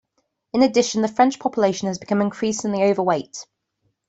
[0.55, 3.45] In addition, the French population has become increasingly overweight.